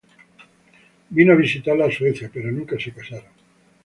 El 1.09 1.15
vino 1.15 1.33
a 1.33 1.35
visitarla 1.35 1.85
a 1.85 1.91
Suecia, 1.91 2.31
pero 2.33 2.51
nunca 2.51 2.75
se 2.79 2.91
casaron. 2.91 3.29